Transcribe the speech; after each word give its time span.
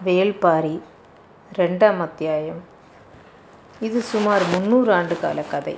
வேள்பாரி 0.00 0.74
ரெண்டாம் 1.52 2.00
அத்தியாயம் 2.00 2.60
இது 3.80 4.00
சுமார் 4.10 4.44
முந்நூறு 4.44 4.90
ஆண்டுகால 4.92 5.40
கதை. 5.46 5.74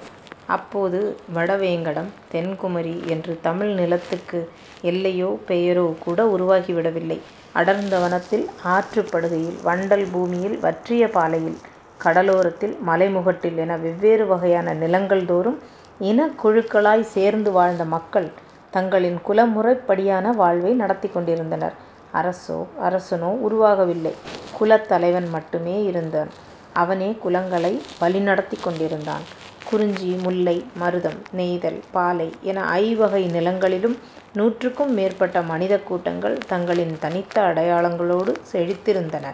அப்போது 0.49 0.98
வடவேங்கடம் 1.37 2.11
தென்குமரி 2.33 2.95
என்று 3.06 3.35
தமிழ் 3.41 3.72
நிலத்துக்கு 3.75 4.41
எல்லையோ 4.85 5.30
பெயரோ 5.46 5.87
கூட 6.01 6.21
உருவாகிவிடவில்லை. 6.35 7.19
அடர்ந்த 7.54 7.98
வனத்தில் 7.98 8.45
ஆற்றுப் 8.75 9.11
படுகையில் 9.12 9.59
வண்டல் 9.62 10.06
பூமியில் 10.12 10.59
வற்றிய 10.59 11.07
பாலையில் 11.09 11.59
கடலோரத்தில் 12.00 12.77
மலைமுகட்டில் 12.87 13.57
என 13.57 13.79
வெவ்வேறு 13.79 14.27
வகையான 14.27 14.75
நிலங்கள் 14.75 15.25
தோறும் 15.25 15.59
இனக்குழுக்களாய்ச் 16.00 17.12
சேர்ந்து 17.12 17.52
வாழ்ந்த 17.52 17.87
மக்கள் 17.95 18.29
தங்களின் 18.73 19.21
குலமுறைப்படியான 19.25 20.32
வாழ்வை 20.34 20.75
நடத்திக் 20.75 21.14
கொண்டிருந்தனர். 21.14 21.77
அரசோ 22.12 22.56
அரசனோ 22.82 23.30
உருவாகவில்லை. 23.46 24.14
குலத் 24.52 24.87
தலைவன் 24.87 25.28
மட்டுமே 25.28 25.82
இருந்தான். 25.82 26.30
அவனே 26.74 27.16
குலங்களை 27.24 27.73
வழிநடத்திக் 28.01 28.60
கொண்டிருந்தான். 28.60 29.24
குறிஞ்சி 29.66 30.16
முல்லை 30.16 30.56
மருதம் 30.80 31.18
நெய்தல் 31.32 31.80
பாலை 31.91 32.28
என 32.42 32.65
ஐவகை 32.82 33.28
நிலங்களிலும் 33.28 33.96
நூற்றுக்கும் 34.32 34.92
மேற்பட்ட 34.92 35.42
மனிதக் 35.42 35.87
கூட்டங்கள் 35.87 36.46
தங்களின் 36.46 36.98
தனித்த 36.98 37.41
அடையாளங்களோடு 37.42 38.32
செழித்திருந்தன. 38.52 39.27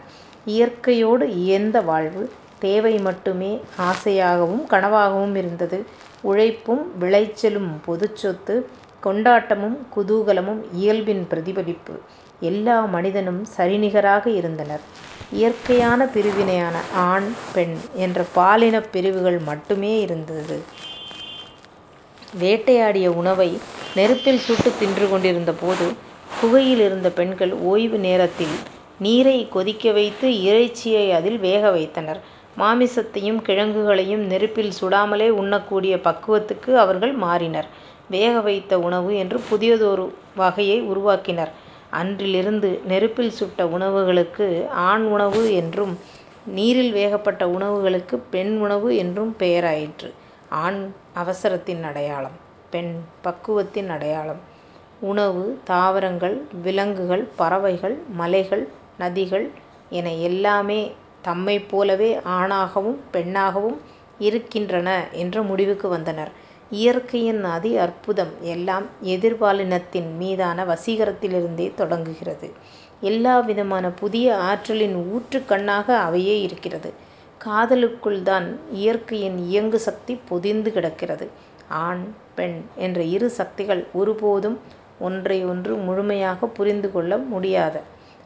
இயற்கையோடு 0.46 1.24
இயைந்த 1.42 1.80
வாழ்வு. 1.82 2.24
தேவை 2.58 2.98
மட்டுமே 2.98 3.52
ஆசையாகவும் 3.88 4.64
கனவாகவும் 4.72 5.36
இருந்தது. 5.36 5.78
உழைப்பும் 6.24 6.84
விளைச்சலும் 7.00 7.70
பொதுச்சொத்து 7.86 8.54
கொண்டாட்டமும் 9.02 9.76
குதூகலமும் 9.96 10.62
இயல்பின் 10.72 11.26
பிரதிபலிப்பு. 11.30 11.95
எல்லா 12.40 12.84
மனிதனும் 12.86 13.45
சரிநிகராக 13.56 14.26
இருந்தனர். 14.30 14.82
இயற்கையான 15.32 16.06
பிரிவினையான 16.06 16.76
ஆண் 17.04 17.28
பெண் 17.52 17.74
என்ற 17.96 18.26
பாலினப் 18.34 18.90
பிரிவுகள் 18.92 19.38
மட்டுமே 19.40 20.01
இருந்தது. 20.01 20.57
வேட்டையாடிய 22.32 23.07
உணவை 23.12 23.48
நெருப்பில் 23.95 24.38
சுட்டுத் 24.38 24.79
தின்று 24.79 25.09
கொண்டிருந்தபோது 25.09 25.87
குகையிலிருந்த 26.38 27.09
பெண்கள் 27.10 27.52
ஓய்வு 27.64 27.98
நேரத்தில் 27.98 28.57
நீரைக் 28.98 29.52
கொதிக்க 29.52 29.92
வைத்து 29.92 30.42
இறைச்சியை 30.42 31.12
அதில் 31.12 31.38
வேக 31.38 31.70
வைத்தனர். 31.70 32.20
மாமிசத்தையும் 32.57 33.42
கிழங்குகளையும் 33.42 34.24
நெருப்பில் 34.26 34.73
சுடாமலே 34.80 35.29
உண்ணக்கூடிய 35.32 35.96
பக்குவத்துக்கு 35.98 36.74
அவர்கள் 36.76 37.18
மாறினர். 37.18 37.68
வேக 38.09 38.40
வைத்த 38.40 38.79
உணவு 38.79 39.16
என்று 39.16 39.40
புதியதொரு 39.51 40.04
வகையை 40.34 40.82
உருவாக்கினர். 40.82 41.52
அன்றிலிருந்து 41.92 42.80
நெருப்பில் 42.84 43.30
சுட்ட 43.30 43.66
உணவுகளுக்கு 43.68 44.46
ஆண் 44.87 45.04
உணவு 45.06 45.54
என்றும் 45.54 45.95
நீரில் 46.46 46.92
வேகப்பட்ட 46.92 47.48
உணவுகளுக்கு 47.48 48.16
பெண் 48.30 48.59
உணவு 48.59 48.96
என்றும் 48.96 49.37
பெயராயிற்று. 49.38 50.09
ஆண் 50.57 50.80
அவசரத்தின் 51.14 51.82
அடையாளம். 51.82 52.37
பெண் 52.70 52.92
பக்குவத்தின் 53.23 53.88
அடையாளம். 53.88 54.40
உணவு 55.02 55.60
தாவரங்கள் 55.64 56.37
விலங்குகள் 56.62 57.29
பறவைகள் 57.37 57.96
மலைகள் 58.14 58.64
நதிகள் 58.98 59.46
என 59.90 60.12
எல்லாமே 60.29 60.80
தம்மைப் 61.23 61.68
போலவே 61.68 62.10
ஆணாகவும் 62.30 62.98
பெண்ணாகவும் 63.12 63.79
இருக்கின்றன 64.19 64.88
என்ற 65.12 65.42
முடிவுக்கு 65.42 65.88
வந்தனர். 65.88 66.32
இயற்கையின் 66.70 67.44
அதி 67.44 67.76
அற்புதம் 67.76 68.32
எல்லாம் 68.41 68.82
எதிர்பாலினத்தின் 69.04 70.16
மீதான 70.16 70.64
வசீகரத்திலிருந்தே 70.64 71.75
தொடங்குகிறது. 71.75 72.50
எல்லாவிதமான 73.00 73.88
புதிய 73.91 74.36
ஆற்றலின் 74.36 74.94
ஊற்றுக் 74.94 75.48
கண்ணாக 75.48 75.98
அவையே 75.98 76.41
இருக்கிறது. 76.41 76.92
காதலுக்குள்தான் 77.44 78.56
இயற்கையின் 78.72 79.38
இயங்கு 79.38 79.78
சக்தி 79.78 80.19
பொதிந்து 80.28 80.72
கிடக்கிறது. 80.72 81.28
ஆண் 81.68 82.04
பெண் 82.34 82.60
என்ற 82.76 83.02
இரு 83.02 83.30
சக்திகள் 83.30 83.86
ஒருபோதும் 83.92 84.58
ஒன்றை 85.00 85.44
ஒன்று 85.44 85.76
முழுமையாகப் 85.76 86.54
புரிந்து 86.54 86.92
கொள்ள 86.92 87.16
முடியாத 87.16 87.80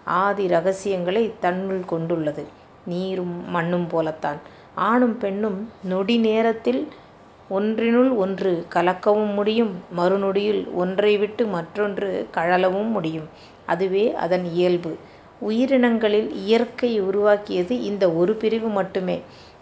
ஆதி 0.05 0.47
ரகசியங்களை 0.47 1.33
தன்னுள் 1.41 1.85
கொண்டுள்ளது. 1.85 2.45
நீரும் 2.87 3.51
மண்ணும் 3.51 3.87
போலத்தான் 3.87 4.37
ஆணும் 4.75 5.19
பெண்ணும் 5.19 5.71
நொடி 5.85 6.17
நேரத்தில் 6.17 6.89
ஒன்றினுள் 7.51 8.11
ஒன்று 8.17 8.51
கலக்கவும் 8.75 9.33
முடியும் 9.35 9.71
மறுநொடியில் 9.97 10.61
ஒன்றை 10.75 11.17
விட்டு 11.17 11.47
மற்றொன்று 11.47 12.09
கழலவும் 12.37 12.91
முடியும். 12.91 13.29
அதுவே 13.67 14.05
அதன் 14.17 14.45
இயல்பு. 14.53 14.93
உயிரினங்களில் 15.43 16.31
இயற்கை 16.43 17.01
உருவாக்கியது 17.01 17.83
இந்த 17.83 18.13
ஒரு 18.13 18.35
பிரிவு 18.35 18.69
மட்டுமே. 18.69 19.17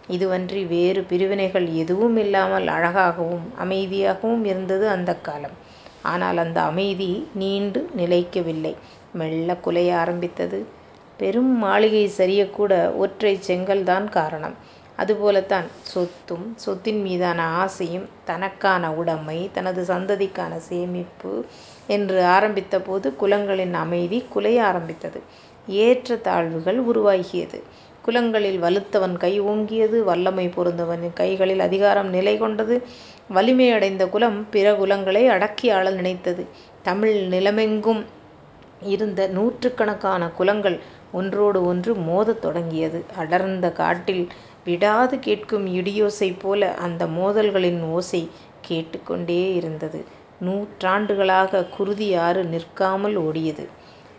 இதுவன்றி 0.09 0.67
வேறு 0.67 1.01
பிரிவினைகள் 1.03 1.67
எதுவும் 1.75 2.17
இல்லாமல் 2.17 2.67
அழகாகவும் 2.67 3.45
அமைதியாகவும் 3.59 4.45
இருந்தது 4.45 4.89
அந்தக் 4.89 5.23
காலம். 5.23 5.55
ஆனால் 6.03 6.37
அந்த 6.37 6.61
அமைதி 6.63 7.11
நீண்டு 7.33 7.89
நிலைக்கவில்லை. 7.97 8.73
மெல்ல 9.13 9.57
குலைய 9.65 9.91
ஆரம்பித்தது. 9.95 10.59
பெரும் 11.19 11.53
மாளிகை 11.57 12.09
சரியக்கூட 12.17 12.73
ஒற்றைச் 12.97 13.45
செங்கல்தான் 13.47 14.09
காரணம். 14.09 14.55
அதுபோலத்தான் 14.99 15.67
சொத்தும் 15.81 16.45
சொத்தின் 16.65 17.01
மீதான 17.01 17.41
ஆசையும் 17.63 18.07
தனக்கான 18.27 18.91
உடைமை 18.91 19.49
தனது 19.53 19.81
சந்ததிக்கான 19.83 20.53
சேமிப்பு 20.69 21.33
என்று 21.87 22.17
ஆரம்பித்தபோது 22.37 23.07
குலங்களின் 23.21 23.75
அமைதி 23.83 24.19
குலைய 24.35 24.59
ஆரம்பித்தது. 24.61 25.21
ஏற்ற 25.67 26.15
தாழ்வுகள் 26.15 26.79
உருவாகியது. 26.85 27.59
குலங்களில் 28.05 28.59
வலுத்தவன் 28.59 29.17
கை 29.17 29.33
ஓங்கியது. 29.41 29.97
வல்லமை 30.03 30.45
பொருந்தவன் 30.47 31.05
கைகளில் 31.13 31.59
அதிகாரம் 31.59 32.09
நிலை 32.09 32.37
கொண்டது. 32.37 32.75
வலிமையடைந்த 33.33 34.09
குலம் 34.09 34.39
பிற 34.49 34.67
குலங்களை 34.73 35.23
அடக்கி 35.27 35.69
ஆள 35.69 35.91
நினைத்தது. 35.91 36.43
தமிழ் 36.81 37.17
நிலமெங்கும் 37.33 38.01
இருந்த 38.83 39.21
நூற்றுக்கணக்கான 39.27 40.23
குலங்கள் 40.29 40.77
ஒன்றோடு 41.11 41.59
ஒன்று 41.65 41.91
மோதத் 41.95 42.41
தொடங்கியது. 42.41 42.99
அடர்ந்த 43.17 43.67
காட்டில் 43.71 44.23
விடாது 44.65 45.19
கேட்கும் 45.19 45.67
இடியோசை 45.67 46.35
போல 46.39 46.73
அந்த 46.73 47.05
மோதல்களின் 47.05 47.81
ஓசை 47.81 48.29
கேட்டுக்கொண்டே 48.61 49.53
இருந்தது 49.53 50.05
நூற்றாண்டுகளாக 50.39 51.65
குருதி 51.65 52.15
ஆறு 52.15 52.43
நிற்காமல் 52.43 53.19
ஓடியது. 53.19 53.67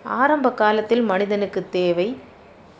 ஆரம்ப 0.03 0.53
காலத்தில் 0.53 1.03
மனிதனுக்குத் 1.03 1.73
தேவை 1.73 2.17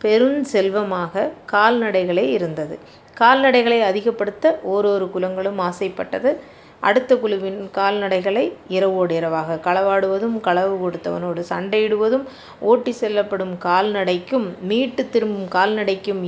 பெருஞ் 0.01 0.43
செல்வமாக 0.43 1.31
கால்நடைகளே 1.51 2.29
இருந்தது. 2.29 2.79
கால்நடைகளை 3.19 3.81
அதிகப்படுத்த 3.81 4.59
ஓரொரு 4.63 5.09
குலங்களும் 5.09 5.57
ஆசைப்பட்டது. 5.57 6.59
அடுத்த 6.81 7.15
குழுவின் 7.15 7.69
கால்நடைகளை 7.73 8.51
இரவோடு 8.67 9.15
இரவாக 9.15 9.59
களவாடுவதும் 9.63 10.39
களவு 10.39 10.75
கொடுத்தவனோடு 10.83 11.41
சண்டையிடுவதும் 11.49 12.23
ஓட்டி 12.59 12.91
செல்லப்படும் 12.91 13.53
கால்நடைக்கும் 13.63 14.47
மீட்டு 14.61 15.09
திரும்பும் 15.09 15.49
கால்நடைக்கும் 15.49 16.21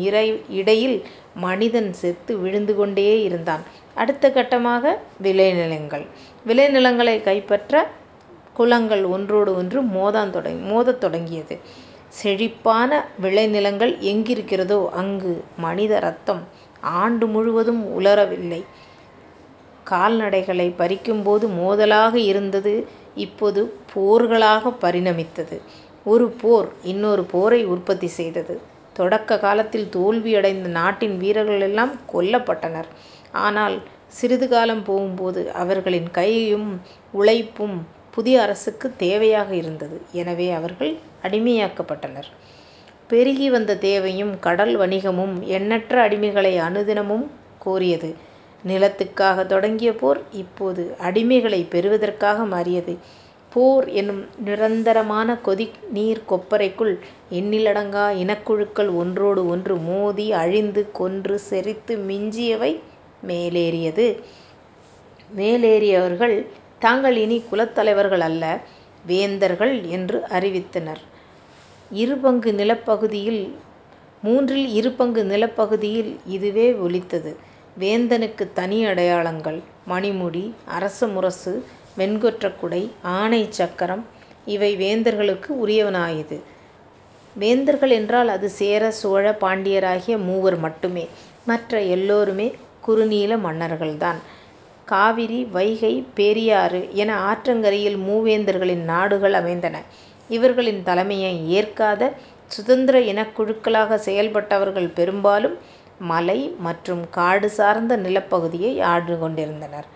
இடையில் 0.60 0.98
மனிதன் 1.36 1.94
செத்து 1.94 2.38
விழுந்து 2.38 2.76
கொண்டே 2.76 3.22
இருந்தான் 3.24 3.64
அடுத்த 3.96 4.30
கட்டமாக 4.30 4.98
விளைநிலங்கள். 5.24 6.06
விளைநிலங்களை 6.48 7.22
கைப்பற்ற 7.22 7.88
குலங்கள் 8.54 9.04
ஒன்றோடு 9.06 9.56
ஒன்று 9.56 9.82
மோதத் 10.72 11.02
தொடங்கியது. 11.02 11.58
செழிப்பான 12.20 12.92
விளைநிலங்கள் 13.22 13.94
எங்கிருக்கிறதோ 14.12 14.90
அங்கு 14.90 15.44
மனித 15.58 16.00
ரத்தம் 16.00 16.42
ஆண்டு 16.82 17.28
முழுவதும் 17.28 18.00
உலரவில்லை. 18.00 18.64
கால்நடைகளை 19.94 20.68
பறிக்கும்போது 20.78 21.48
மோதலாக 21.62 22.16
இருந்தது 22.24 22.74
இப்போது 23.16 23.62
போர்களாகப் 23.94 24.80
பரிணமித்தது. 24.82 25.58
ஒரு 26.06 26.30
போர் 26.42 26.70
இன்னொரு 26.84 27.24
போரை 27.24 27.66
உற்பத்தி 27.66 28.08
செய்தது. 28.10 28.56
தொடக்க 28.94 29.40
காலத்தில் 29.40 29.90
தோல்வியடைந்த 29.96 30.68
நாட்டின் 30.70 31.18
வீரர்கள் 31.18 31.62
எல்லாம் 31.62 31.94
கொல்லப்பட்டனர். 32.14 32.90
ஆனால் 33.44 33.76
சிறிது 34.08 34.48
காலம் 34.48 34.84
போகும்போது 34.84 35.52
அவர்களின் 35.54 36.12
கையும் 36.12 36.68
உழைப்பும் 37.12 37.78
புதிய 38.12 38.42
அரசுக்குத் 38.42 38.98
தேவையாக 39.00 39.52
இருந்தது. 39.52 40.02
எனவே 40.12 40.52
அவர்கள் 40.52 40.92
அடிமையாக்கப்பட்டனர். 41.24 42.30
பெருகி 43.08 43.50
வந்த 43.50 43.78
தேவையும் 43.78 44.40
கடல் 44.40 44.80
வணிகமும் 44.80 45.40
எண்ணற்ற 45.50 46.10
அடிமைகளை 46.10 46.54
அனுதினமும் 46.60 47.26
கோரியது. 47.66 48.10
நிலத்துக்காக 48.68 49.46
தொடங்கிய 49.46 49.96
போர் 49.96 50.22
இப்போது 50.32 50.96
அடிமைகளைப் 51.00 51.70
பெறுவதற்காக 51.70 52.46
மாறியது. 52.46 52.98
போர் 53.54 53.90
எனும் 53.92 54.26
நிரந்தரமான 54.46 55.40
கொதிநீர்க் 55.46 56.28
கொப்பரைக்குள் 56.30 56.94
எண்ணிலடங்கா 57.32 58.06
இனக்குழுக்கள் 58.14 58.96
ஒன்றோடு 58.96 59.48
ஒன்று 59.48 59.76
மோதி 59.78 60.32
அழிந்து 60.32 60.92
கொன்று 60.92 61.40
செரித்து 61.50 61.98
மிஞ்சியவை 62.08 62.72
மேலேறியது. 63.28 64.08
மேலேறியவர்கள் 65.38 66.36
தாங்கள் 66.80 67.16
இனி 67.16 67.44
குலத்தலைவர்கள் 67.52 68.20
அல்ல 68.20 68.46
வேந்தர்கள் 69.06 69.84
என்று 69.88 70.20
அறிவித்தனர். 70.30 71.02
இருபங்கு 71.92 72.54
நிலப்பகுதியில் 72.54 73.42
மூன்றில் 74.24 74.68
இருபங்கு 74.72 75.24
நிலப்பகுதியில் 75.24 76.16
இதுவே 76.26 76.74
ஒலித்தது. 76.76 77.32
வேந்தனுக்கு 77.80 78.54
தனி 78.54 78.86
அடையாளங்கள். 78.86 79.62
மணிமுடி, 79.90 80.52
அரச 80.66 81.08
முரசு, 81.08 81.66
வெண்கொற்றக் 81.98 82.60
குடை, 82.60 82.92
ஆணை 83.02 83.48
சக்கரம் 83.50 84.06
இவை 84.46 84.76
வேந்தர்களுக்கு 84.76 85.48
உரியனவாயின. 85.66 86.40
வேந்தர்கள் 87.36 87.90
என்றால் 87.90 88.28
அது 88.28 88.50
சேர, 88.50 88.92
சோழ, 88.92 89.38
பாண்டியராகிய 89.42 90.18
மூவர் 90.18 90.58
மட்டுமே. 90.58 91.08
மற்ற 91.46 91.82
எல்லோருமே 91.82 92.56
குறுநில 92.82 93.38
மன்னர்கள்தான். 93.38 94.16
காவிரி, 94.86 95.46
வைகை, 95.46 96.06
பெரியாறு 96.14 96.90
என 96.92 97.34
ஆற்றங்கரையில் 97.34 97.98
மூவேந்தர்களின் 97.98 98.84
நாடுகள் 98.84 99.34
அமைந்தன. 99.34 99.82
இவர்களின் 100.30 100.84
தலைமையை 100.84 101.52
ஏற்காத 101.52 102.14
சுதந்திர 102.48 103.00
இனக்குழுக்களாகச் 103.00 104.04
செயல்பட்டவர்கள் 104.06 104.94
பெரும்பாலும் 104.94 105.58
மலை 106.04 106.56
மற்றும் 106.60 107.10
காடு 107.10 107.50
சார்ந்த 107.50 107.98
நிலப்பகுதியை 107.98 108.82
ஆண்டு 108.84 109.20
கொண்டிருந்தனர். 109.20 109.88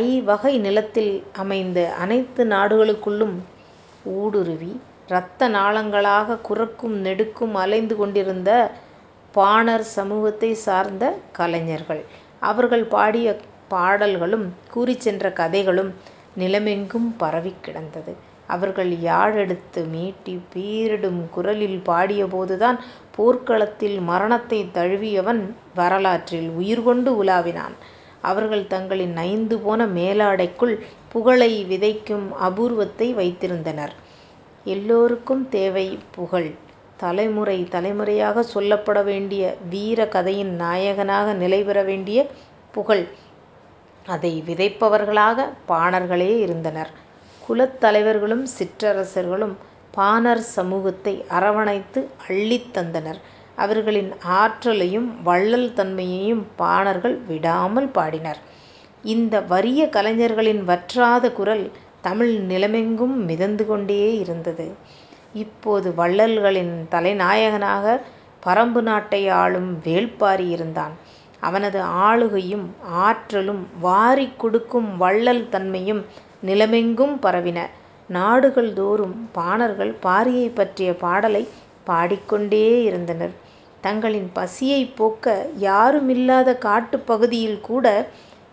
ஐவகை 0.00 0.58
நிலத்தில் 0.58 1.12
அமைந்த 1.34 1.94
அனைத்து 1.98 2.44
நாடுகளுக்குள்ளும் 2.44 3.36
ஊடுருவி 4.16 4.72
இரத்த 5.08 5.48
நாளங்களாகக் 5.48 6.40
குறுக்கும் 6.42 6.96
நெடுக்கும் 6.98 7.54
அலைந்து 7.54 7.96
கொண்டிருந்த 7.96 8.50
பாணர் 9.34 9.86
சமூகத்தைச் 9.96 10.62
சார்ந்த 10.62 11.04
கலைஞர்கள். 11.32 12.02
அவர்கள் 12.40 12.84
பாடிய 12.86 13.28
பாடல்களும் 13.68 14.46
கூறிச் 14.70 15.00
சென்ற 15.00 15.30
கதைகளும் 15.32 15.90
நிலமெங்கும் 16.38 17.08
பரவிக் 17.16 17.62
கிடந்தது. 17.62 18.12
அவர்கள் 18.46 18.90
யாழெடுத்து 19.04 19.80
மீட்டிப் 19.86 20.46
பீறிடும் 20.54 21.28
குரலில் 21.30 21.82
பாடியபோதுதான் 21.86 22.78
போர்க்களத்தில் 23.16 24.00
மரணத்தைத் 24.00 24.76
தழுவியவன் 24.76 25.42
வரலாற்றில் 25.74 26.50
உயிர்கொண்டு 26.50 27.24
உலாவினான். 27.24 27.74
அவர்கள் 28.20 28.66
தங்களின் 28.66 29.12
நைந்து 29.12 29.58
போன 29.58 29.86
மேலாடைக்குள் 29.86 30.74
புகழை 31.08 31.66
விதைக்கும் 31.68 32.32
அபூர்வத்தை 32.42 33.14
வைத்திருந்தனர். 33.14 33.94
எல்லோருக்கும் 34.64 35.48
தேவை 35.48 35.98
புகழ். 36.10 36.50
தலைமுறை 36.96 37.68
தலைமுறையாகச் 37.70 38.50
சொல்லப்பட 38.54 39.04
வேண்டிய 39.04 39.56
வீர 39.70 40.08
கதையின் 40.08 40.54
நாயகனாக 40.56 41.32
நிலைபெற 41.32 41.82
வேண்டிய 41.82 42.26
புகழ். 42.70 43.04
அதை 44.06 44.44
விதைப்பவர்களாகப் 44.46 45.54
பாணர்களே 45.68 46.38
இருந்தனர். 46.38 46.90
குலத் 47.48 47.78
தலைவர்களும் 47.80 48.46
சிற்றரசர்களும் 48.58 49.54
பாணர் 49.92 50.44
சமூகத்தை 50.56 51.24
அரவணைத்து 51.28 52.08
அள்ளித் 52.28 52.70
தந்தனர். 52.74 53.20
அவர்களின் 53.56 54.12
ஆற்றலையும் 54.22 55.22
வள்ளல் 55.22 55.72
தன்மையையும் 55.72 56.46
பாணர்கள் 56.56 57.16
விடாமல் 57.26 57.88
பாடினர். 57.88 58.40
இந்த 59.02 59.40
வறிய 59.40 59.88
கலைஞர்களின் 59.88 60.64
வற்றாத 60.64 61.32
குரல் 61.32 61.70
தமிழ் 62.00 62.34
நிலமெங்கும் 62.48 63.16
மிதந்து 63.26 63.66
கொண்டே 63.66 64.18
இருந்தது. 64.18 64.72
இப்போது 65.34 65.92
வள்ளல்களின் 65.96 66.86
தலைநாயகனாக 66.90 68.00
பறம்பு 68.40 68.82
நாட்டை 68.82 69.28
ஆளும் 69.28 69.80
வேள்பாரி 69.84 70.50
இருந்தான். 70.50 70.92
அவனது 71.40 71.80
ஆளுகையும் 71.82 72.66
ஆற்றலும் 72.82 73.66
வாரிக் 73.80 74.38
கொடுக்கும் 74.38 74.96
வள்ளல் 74.96 75.48
தன்மையும் 75.48 76.04
நிலமெங்கும் 76.46 77.14
பரவின. 77.22 77.60
நாடுகள் 78.08 78.72
தோறும் 78.72 79.30
பாணர்கள் 79.32 79.96
பாரியைப் 80.02 80.54
பற்றிய 80.54 80.96
பாடலைப் 80.96 81.52
பாடிக்கொண்டே 81.84 82.82
இருந்தனர். 82.84 83.34
தங்களின் 83.80 84.30
பசியைப் 84.32 84.96
போக்க 84.96 85.26
யாருமில்லாத 85.60 86.58
காட்டுப் 86.58 87.06
பகுதியில்கூட 87.08 87.86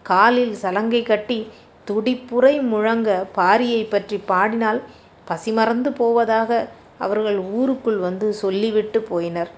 காலில் 0.05 0.53
சலங்கை 0.53 1.03
கட்டி 1.03 1.39
துடிப்புரை 1.87 2.61
முழங்கப் 2.63 3.27
பாரியைப் 3.35 3.89
பற்றிப் 3.89 4.27
பாடினால் 4.27 4.79
பசி 5.25 5.51
மறந்து 5.51 5.91
போவதாக 5.91 6.51
அவர்கள் 6.97 7.37
ஊருக்குள் 7.51 7.97
வந்து 7.97 8.33
சொல்லிவிட்டுப் 8.33 9.07
போயினர். 9.09 9.51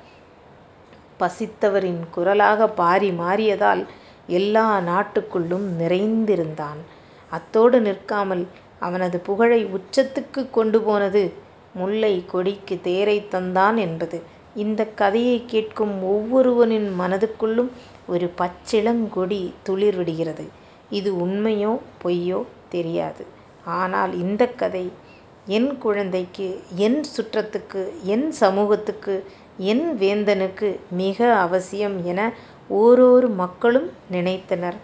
பசித்தவரின் 1.19 2.01
குரலாகப் 2.15 2.75
பாரி 2.75 3.11
மாறியதால் 3.11 3.81
எல்லா 4.29 4.79
நாட்டுக்குள்ளும் 4.81 5.67
நிறைந்திருந்தான். 5.79 6.81
அத்தோடு 7.31 7.81
நிற்காமல் 7.81 8.43
அவனது 8.81 9.17
புகழை 9.19 9.61
உச்சத்துக்குக் 9.67 10.49
கொண்டு 10.51 10.81
போனது 10.81 11.23
முல்லை 11.75 12.13
கொடிக்குத் 12.33 12.81
தேரைத் 12.81 13.29
தந்தான் 13.31 13.77
என்பது. 13.77 14.17
இந்தக் 14.55 14.97
கதையைக் 14.97 15.49
கேட்கும் 15.49 15.95
ஒவ்வொருவனின் 16.05 16.89
மனதுக்குள்ளும் 16.99 17.69
ஒரு 18.07 18.27
பச்சிளங்கொடி 18.37 19.41
துளிர் 19.63 19.95
விடுகிறது. 19.95 20.45
இது 20.91 21.11
உண்மையோ 21.17 21.71
பொய்யோ 22.01 22.39
தெரியாது. 22.69 23.23
ஆனால் 23.75 24.19
இந்தக் 24.19 24.57
கதை 24.57 24.85
என் 25.47 25.77
குழந்தைக்கு 25.77 26.47
என் 26.77 26.99
சுற்றத்துக்கு 27.07 27.81
என் 28.05 28.31
சமூகத்துக்கு 28.31 29.13
என் 29.65 29.85
வேந்தனுக்கு 29.99 30.67
மிக 30.93 31.17
அவசியம் 31.37 32.03
என 32.05 32.19
ஓரோரு 32.75 33.29
மக்களும் 33.35 33.87
நினைத்தனர். 34.11 34.77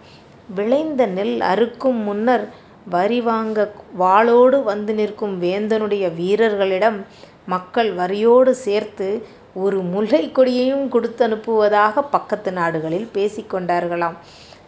விளைந்த 0.48 1.06
நெல் 1.08 1.40
அறுக்கும் 1.44 2.00
முன்னர் 2.02 2.44
வரி 2.90 3.20
வாங்க 3.20 3.72
வாளோடு 4.00 4.62
வந்து 4.62 4.94
நிற்கும் 4.94 5.42
வேந்தனுடைய 5.42 6.14
வீரர்களிடம் 6.14 7.04
மக்கள் 7.46 7.94
வரியோடு 7.94 8.50
சேர்த்து 8.50 9.26
ஒரு 9.54 9.82
முல்லைக் 9.82 10.34
கொடியையும் 10.34 10.90
அனுப்புவதாக 10.90 12.04
பக்கத்து 12.10 12.52
நாடுகளில் 12.52 13.08
பேசிக் 13.12 13.54
கொண்டார்களாம். 13.54 14.16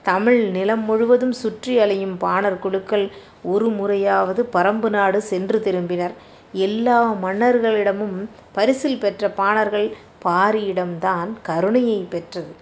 தமிழ் 0.02 0.48
நிலம் 0.48 0.84
முழுவதும் 0.84 1.32
சுற்றி 1.32 1.78
அலையும் 1.78 2.16
பாணர் 2.16 2.58
குழுக்கள் 2.58 3.10
ஒரு 3.42 3.68
முறையாவது 3.68 4.44
பறம்பு 4.44 4.90
நாடு 4.90 5.20
சென்று 5.22 5.62
திரும்பினர். 5.64 6.12
எல்லா 6.52 7.14
மன்னர்களிடமும் 7.22 8.28
பரிசில் 8.52 8.98
பெற்ற 8.98 9.30
பாணர்கள் 9.30 9.94
பாரியிடம்தான் 10.24 11.28
கருணையைப் 11.42 12.10
பெற்றது. 12.10 12.54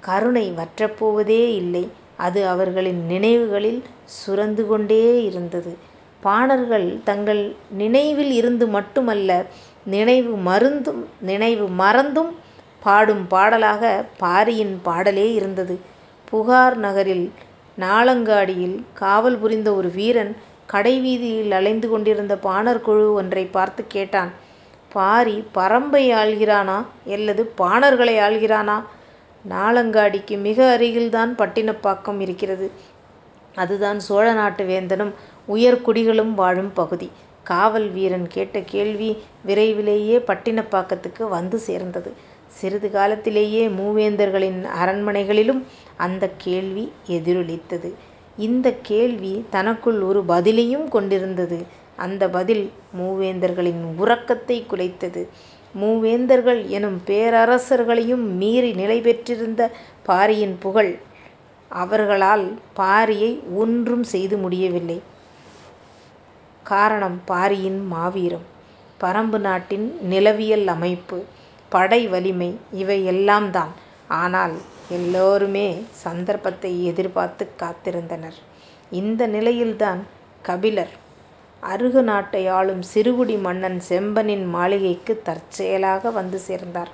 கருணை 0.00 0.54
வற்றப் 0.56 0.96
போவதே 0.98 1.54
இல்லை. 1.54 1.88
அது 2.18 2.46
அவர்களின் 2.46 3.06
நினைவுகளில் 3.06 3.80
சுரந்து 4.16 4.66
கொண்டே 4.66 5.02
இருந்தது. 5.24 5.72
பாணர்கள் 6.22 7.00
தங்கள் 7.04 7.42
நினைவில் 7.72 8.32
இருந்து 8.32 8.66
மட்டுமல்ல 8.66 9.32
நினைவு 9.86 10.36
மருந்தும் 10.46 11.02
நினைவு 11.20 11.66
மறந்தும் 11.74 12.32
பாடும் 12.82 13.26
பாடலாக 13.26 13.82
பாரியின் 14.18 14.80
பாடலே 14.84 15.26
இருந்தது. 15.32 15.74
புகார் 16.28 16.76
நகரில் 16.76 17.26
நாளங்காடியில் 17.78 18.76
காவல் 18.94 19.38
புரிந்த 19.38 19.74
ஒரு 19.74 19.90
வீரன் 19.90 20.32
கடைவீதியில் 20.66 21.52
அலைந்து 21.52 21.88
கொண்டிருந்த 21.88 22.36
பாணர் 22.38 22.80
குழு 22.80 23.12
ஒன்றைப் 23.12 23.52
பார்த்துக் 23.52 23.90
கேட்டான் 23.90 24.32
பாரி 24.92 25.44
பறம்பை 25.52 26.12
ஆள்கிறானா 26.12 26.78
அல்லது 27.06 27.52
பாணர்களை 27.58 28.14
ஆள்கிறானா? 28.18 28.76
நாளங்காடிக்கு 29.50 30.38
மிக 30.38 30.78
அருகில்தான் 30.78 31.34
பட்டினப்பாக்கம் 31.38 32.20
இருக்கிறது. 32.20 32.70
அதுதான் 33.54 34.00
சோழ 34.00 34.32
நாட்டு 34.32 34.64
வேந்தனும் 34.64 35.10
உயர்குடிகளும் 35.54 36.34
வாழும் 36.34 36.72
பகுதி. 36.72 37.10
காவல் 37.42 37.88
வீரன் 37.88 38.28
கேட்ட 38.28 38.60
கேள்வி 38.60 39.16
விரைவிலேயே 39.44 40.18
பட்டினப்பாக்கத்துக்கு 40.18 41.28
வந்து 41.28 41.58
சேர்ந்தது. 41.58 42.12
சிறிது 42.46 42.90
காலத்திலேயே 42.90 43.68
மூவேந்தர்களின் 43.68 44.66
அரண்மனைகளிலும் 44.84 45.62
அந்தக் 45.96 46.34
கேள்வி 46.36 46.92
எதிரொலித்தது. 47.06 47.92
இந்தக் 48.36 48.78
கேள்வி 48.82 49.44
தனக்குள் 49.50 50.00
ஒரு 50.00 50.24
பதிலையும் 50.28 50.88
கொண்டிருந்தது. 50.88 51.66
அந்த 51.96 52.28
பதில் 52.28 52.70
மூவேந்தர்களின் 53.00 53.84
உறக்கத்தைக் 53.98 54.66
குலைத்தது. 54.72 55.26
மூவேந்தர்கள் 55.80 56.66
எனும் 56.66 57.02
பேரரசர்களையும் 57.06 58.24
மீறி 58.32 58.72
நிலை 58.72 59.00
பெற்றிருந்த 59.00 59.70
பாரியின் 60.02 60.56
புகழ். 60.58 60.98
அவர்களால் 61.68 62.58
பாரியை 62.76 63.38
ஒன்றும் 63.54 64.02
செய்து 64.02 64.36
முடியவில்லை. 64.36 65.02
காரணம் 66.62 67.22
பாரியின் 67.24 67.86
மாவீரம். 67.86 68.46
பறம்பு 68.98 69.38
நாட்டின் 69.38 69.98
நிலவியல் 70.10 70.66
அமைப்பு. 70.66 71.24
படை 71.68 72.06
வலிமை 72.06 72.58
இவை 72.72 73.08
எல்லாம்தான். 73.08 73.72
ஆனால் 74.08 74.52
எல்லோருமே 74.88 75.82
சந்தர்ப்பத்தை 75.90 76.84
எதிர்பார்த்துக் 76.84 77.58
காத்திருந்தனர். 77.58 78.38
இந்த 78.90 79.26
நிலையில்தான் 79.26 80.06
கபிலர் 80.42 81.06
அருக 81.60 82.02
நாட்டை 82.02 82.46
ஆளும் 82.46 82.82
சிறுகுடி 82.94 83.40
மன்னன் 83.40 83.80
செம்பனின் 83.88 84.46
மாளிகைக்குத் 84.46 85.24
தற்செயலாக 85.24 86.10
வந்து 86.10 86.38
சேர்ந்தார். 86.38 86.88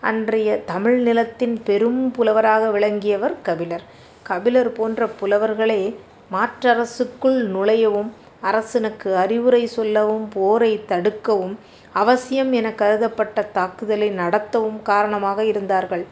அன்றைய 0.00 0.62
தமிழ் 0.64 1.00
நிலத்தின் 1.00 1.62
பெரும் 1.62 2.10
புலவராக 2.10 2.70
விளங்கியவர் 2.70 3.42
கபிலர். 3.42 3.82
கபிலர் 4.22 4.72
போன்ற 4.72 5.08
புலவர்களே 5.20 5.96
மாற்றரசுக்குள் 6.32 7.46
நுழையவும் 7.46 8.10
அரசனுக்கு 8.40 9.16
அறிவுரை 9.16 9.66
சொல்லவும் 9.66 10.28
போரைத் 10.34 10.88
தடுக்கவும் 10.88 11.56
அவசியம் 11.92 12.52
என 12.52 12.70
கருதப்பட்ட 12.70 13.42
தாக்குதலை 13.42 14.10
நடத்தவும் 14.10 14.82
காரணமாக 14.82 15.44
இருந்தார்கள். 15.44 16.04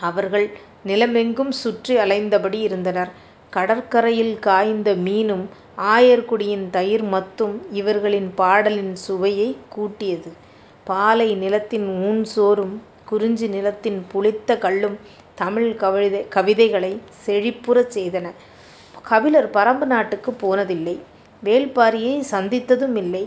அவர்கள் 0.00 0.50
நிலமெங்கும் 0.86 1.50
சுற்றி 1.50 1.96
அலைந்தபடி 1.96 2.54
இருந்தனர். 2.54 3.08
கடற்கரையில் 3.50 4.38
காய்ந்த 4.38 4.94
மீனும் 4.94 5.46
ஆயர்குடியின் 5.86 6.70
தயிர் 6.70 7.04
மத்தும் 7.04 7.56
இவர்களின் 7.70 8.34
பாடலின் 8.34 8.94
சுவையைக் 8.96 9.64
கூட்டியது. 9.68 10.30
பாலை 10.86 11.34
நிலத்தின் 11.34 11.86
ஊன்சோறும் 12.02 12.74
குறிஞ்சி 13.04 13.48
நிலத்தின் 13.48 14.06
புளித்த 14.08 14.58
கள்ளும் 14.58 14.96
தமிழ்க் 15.34 15.78
கவிதைகளைச் 16.34 17.04
செழிப்புறச் 17.26 17.92
செய்தன. 17.94 18.26
கபிலர் 19.02 19.50
பறம்பு 19.50 19.86
நாட்டுக்குப் 19.86 20.40
போனதில்லை. 20.42 20.96
வேள்பாரியைச் 21.42 22.28
சந்தித்ததுமில்லை. 22.30 23.24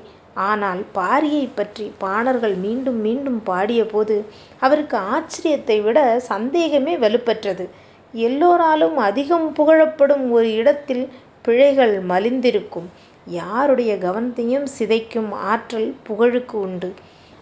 ஆனால் 0.47 0.81
பாரியைப் 0.95 1.55
பற்றிப் 1.55 1.95
பாணர்கள் 1.99 2.55
மீண்டும் 2.55 2.99
மீண்டும் 3.01 3.41
பாடியபோது 3.45 4.15
அவருக்கு 4.59 4.97
ஆச்சரியத்தை 5.13 5.81
விட 5.81 5.99
சந்தேகமே 6.29 6.97
வலுப்பெற்றது. 6.97 7.65
எல்லோராலும் 8.13 8.97
அதிகம் 9.07 9.55
புகழப்படும் 9.55 10.31
ஒரு 10.31 10.53
இடத்தில் 10.53 11.03
பிழைகள் 11.41 12.03
மலிந்திருக்கும். 12.05 12.87
யாருடைய 13.25 13.95
கவனத்தையும் 13.95 14.67
சிதைக்கும் 14.79 15.31
ஆற்றல் 15.31 15.95
புகழுக்கு 16.03 16.59
உண்டு. 16.59 16.93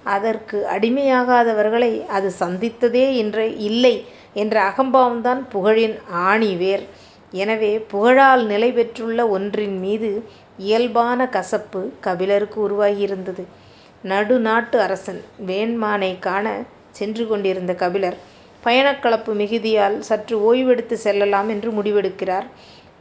அதற்கு 0.03 0.67
அடிமையாகாதவர்களை 0.77 2.05
அது 2.05 2.31
சந்தித்ததே 2.39 3.05
இல்லை 3.57 4.05
என்ற 4.33 4.69
அகம்பாவம்தான் 4.69 5.41
புகழின் 5.53 5.99
ஆணிவேர். 6.15 6.83
எனவே 7.31 7.79
புகழால் 7.79 8.45
நிலை 8.45 8.71
பெற்றுள்ள 8.71 9.27
ஒன்றின்மீது 9.27 10.23
இயல்பான 10.57 11.27
கசப்பு 11.27 11.91
கபிலருக்கு 11.99 12.69
உருவாகியிருந்தது. 12.69 13.43
நடுநாட்டு 14.03 14.81
அரசன் 14.81 15.21
வேண்மானைக் 15.47 16.19
காண 16.19 16.63
சென்று 16.91 17.27
கொண்டிருந்த 17.27 17.73
கபிலர் 17.73 18.17
பயணக்களப்பு 18.63 19.33
மிகுதியால் 19.33 19.99
சற்று 19.99 20.35
ஓய்வெடுத்து 20.39 20.93
செல்லலாம் 20.93 21.49
என்று 21.49 21.71
முடிவெடுக்கிறார். 21.71 22.47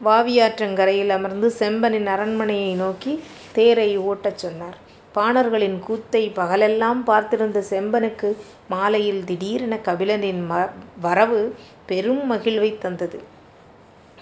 வாவியாற்றங்கரையில் 0.00 1.08
அமர்ந்து 1.08 1.52
செம்பனின் 1.58 2.06
அரண்மனையை 2.06 2.74
நோக்கி 2.74 3.12
தேரை 3.52 3.98
ஓட்டச் 4.02 4.38
சொன்னார். 4.38 4.76
பாணர்களின் 5.14 5.78
கூத்தை 5.78 6.28
பகலெல்லாம் 6.30 7.06
பார்த்திருந்த 7.06 7.62
செம்பனுக்கு 7.70 8.28
மாலையில் 8.68 9.24
திடீரென 9.24 9.76
கபிலரின் 9.84 10.42
வரவு 11.00 11.40
பெரும் 11.86 12.26
மகிழ்வைத் 12.26 12.80
தந்தது. 12.80 13.18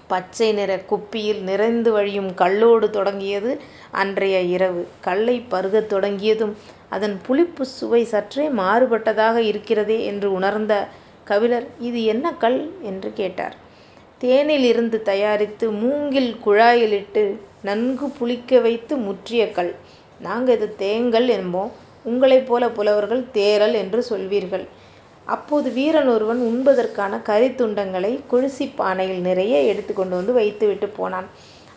பச்சை 0.08 0.52
நிறக் 0.52 0.88
குப்பியில் 0.88 1.40
நிறைந்து 1.40 1.92
வழியும் 1.92 2.30
கள்ளோடு 2.34 2.90
தொடங்கியது 2.90 3.52
அன்றைய 3.92 4.40
இரவு. 4.54 4.82
கள்ளைப் 5.00 5.50
பருகத் 5.50 5.86
தொடங்கியதும் 5.86 6.54
அதன் 6.88 7.20
புளிப்புச் 7.26 7.74
சுவை 7.78 8.04
சற்றே 8.04 8.48
மாறுபட்டதாக 8.60 9.36
இருக்கிறதே 9.44 10.04
என்று 10.04 10.32
உணர்ந்த 10.32 10.74
கபிலர் 11.24 11.68
இது 11.80 12.04
என்ன 12.04 12.34
கள்? 12.34 12.58
என்று 12.82 13.12
கேட்டார். 13.12 13.56
தேனிலிருந்து 14.20 15.02
தயாரித்து 15.02 15.70
மூங்கில் 15.72 16.36
குழாயிலிட்டு 16.46 17.22
நன்கு 17.62 18.06
புளிக்க 18.08 18.60
வைத்து 18.60 18.96
முற்றிய 18.96 19.50
கல் 19.50 19.72
நாங்கள் 20.20 20.54
இது 20.56 20.76
தேங்கல் 20.76 21.28
என்போம். 21.28 21.70
உங்களைப் 22.04 22.46
போல 22.46 22.68
புலவர்கள் 22.68 23.24
தேறல் 23.34 23.74
என்று 23.74 24.04
சொல்வீர்கள். 24.10 24.64
அப்போது 25.26 25.70
வீரன் 25.70 26.08
ஒருவன் 26.08 26.40
உண்பதற்கான 26.42 27.20
கரித்துண்டங்களை 27.26 28.20
குழிசிப் 28.30 28.76
பானையில் 28.78 29.20
நிறைய 29.20 29.60
எடுத்துக் 29.62 29.96
கொண்டு 29.96 30.32
வைத்துவிட்டுப் 30.32 30.96
போனான். 30.96 31.28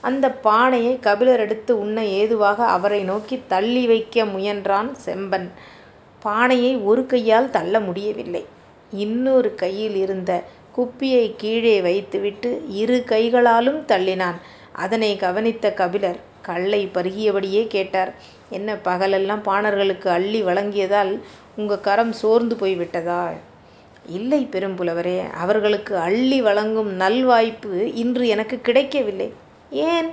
அந்தப் 0.01 0.43
பானையை 0.43 1.00
கபிலர் 1.00 1.39
எடுத்து 1.39 1.79
உண்ண 1.79 2.05
ஏதுவாக 2.19 2.65
அவரை 2.67 3.03
நோக்கித் 3.03 3.50
தள்ளி 3.50 3.88
வைக்க 3.88 4.25
முயன்றான் 4.25 4.91
செம்பன். 5.05 5.48
பானையை 6.19 6.77
ஒரு 6.89 7.05
கையால் 7.05 7.50
தள்ள 7.50 7.79
முடியவில்லை. 7.79 8.43
இன்னொரு 8.93 9.55
கையில் 9.55 9.96
இருந்த 9.96 10.31
குப்பியைக் 10.76 11.36
கீழே 11.38 11.82
வைத்துவிட்டு 11.82 12.50
இரு 12.74 13.04
கைகளாலும் 13.04 13.86
தள்ளினான். 13.88 14.38
அதனைக் 14.76 15.20
கவனித்த 15.20 15.74
கபிலர் 15.74 16.20
கல்லை 16.42 16.90
பருகியபடியே 16.94 17.68
கேட்டார் 17.68 18.12
என்ன 18.50 18.76
பகலெல்லாம் 18.84 19.44
பாணர்களுக்கு 19.44 20.08
அள்ளி 20.10 20.44
வழங்கியதால் 20.44 21.12
உங்க 21.56 21.80
கரம் 21.80 22.12
சோர்ந்து 22.14 22.56
போய்விட்டதா? 22.56 23.22
இல்லை 24.10 24.48
பெரும்புலவரே. 24.52 25.18
அவர்களுக்கு 25.36 25.98
அள்ளி 25.98 26.42
வழங்கும் 26.42 27.00
நல்வாய்ப்பு 27.00 27.74
இன்று 27.96 28.28
எனக்குக் 28.28 28.64
கிடைக்கவில்லை. 28.64 29.30
ஏன்? 29.88 30.10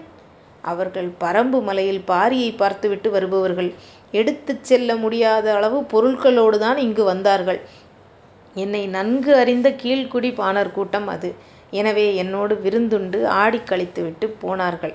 அவர்கள் 0.63 1.11
பறம்பு 1.19 1.61
மலையில் 1.63 2.05
பாரியைப் 2.07 2.57
பார்த்துவிட்டு 2.57 3.11
வருபவர்கள். 3.11 3.71
எடுத்துச் 4.13 4.65
செல்ல 4.65 4.97
முடியாத 4.97 5.55
அளவு 5.55 5.81
பொருள்களோடுதான் 5.93 6.77
இங்கு 6.77 7.05
வந்தார்கள். 7.05 7.61
என்னை 8.57 8.87
நன்கு 8.87 9.37
அறிந்த 9.37 9.71
கீழ்க்குடி 9.83 10.35
பாணர் 10.35 10.73
கூட்டம் 10.73 11.09
அது. 11.09 11.31
எனவே 11.73 12.15
என்னோடு 12.15 12.61
விருந்துண்டு 12.65 13.19
ஆடிக் 13.37 13.69
கழித்துவிட்டுப் 13.69 14.37
போனார்கள். 14.39 14.95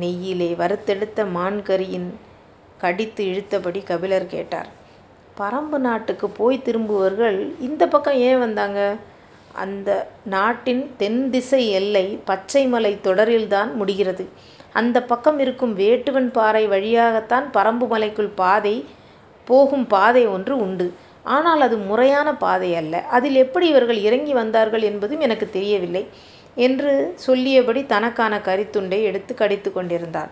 நெய்யிலே 0.00 0.50
வறுத்தெடுத்த 0.56 1.24
மான்கறியின் 1.34 2.08
கடித்து 2.78 3.24
இழுத்தபடி 3.24 3.82
கபிலர் 3.82 4.26
கேட்டார். 4.26 4.68
பறம்பு 5.36 5.78
நாட்டுக்குப் 5.78 6.34
போய்த் 6.34 6.64
திரும்புவர்கள் 6.64 7.38
இந்தப் 7.60 7.90
பக்கம் 7.90 8.18
ஏன் 8.22 8.38
வந்தாங்க? 8.38 8.80
அந்த 9.54 9.90
நாட்டின் 10.26 10.90
தென் 10.96 11.30
திசை 11.30 11.70
எல்லை 11.70 12.04
பச்சை 12.24 12.62
பச்சைமலைத் 12.62 13.04
தொடரில்தான் 13.04 13.74
முடிகிறது. 13.74 14.24
அந்தப் 14.72 15.08
பக்கம் 15.08 15.38
இருக்கும் 15.38 15.78
வேட்டுவன் 15.78 16.30
பாறை 16.30 16.66
வழியாகத்தான் 16.66 17.50
பறம்பு 17.54 17.86
மலைக்குள் 17.86 18.32
பாதை 18.34 18.74
போகும் 19.48 19.86
பாதை 19.86 20.26
ஒன்று 20.26 20.54
உண்டு. 20.58 20.86
ஆனால் 21.28 21.62
அது 21.66 21.76
முறையான 21.88 22.28
பாதை 22.44 22.70
அல்ல 22.80 22.94
அதில் 23.16 23.38
எப்படி 23.44 23.66
இவர்கள் 23.68 24.00
இறங்கி 24.08 24.32
வந்தார்கள் 24.32 24.84
என்பதும் 24.90 25.24
எனக்கு 25.26 25.46
தெரியவில்லை 25.50 26.02
என்று 26.66 26.92
சொல்லியபடி 27.26 27.80
தனக்கான 27.86 28.34
கரித்துண்டை 28.48 28.98
எடுத்து 29.10 29.32
கடித்து 29.34 29.70
கொண்டிருந்தார் 29.72 30.30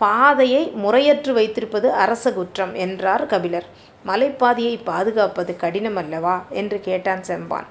பாதையை 0.00 0.62
முறையற்று 0.82 1.32
வைத்திருப்பது 1.38 1.88
அரச 2.02 2.24
குற்றம் 2.32 2.74
என்றார் 2.84 3.24
கபிலர். 3.26 3.66
மலைப்பாதையை 4.04 4.74
பாதுகாப்பது 4.90 5.52
கடினம் 5.62 5.98
அல்லவா 6.02 6.34
என்று 6.60 6.78
கேட்டான் 6.80 7.22
செம்பான் 7.28 7.68